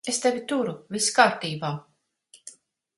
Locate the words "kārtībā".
1.19-1.73